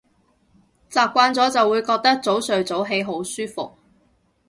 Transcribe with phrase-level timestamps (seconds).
[0.89, 3.73] 習慣咗就會覺得早睡早起好舒服